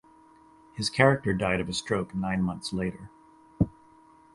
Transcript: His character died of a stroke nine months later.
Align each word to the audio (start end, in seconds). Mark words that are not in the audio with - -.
His 0.73 0.89
character 0.89 1.31
died 1.31 1.59
of 1.61 1.69
a 1.69 1.73
stroke 1.73 2.15
nine 2.15 2.41
months 2.41 2.73
later. 2.73 3.11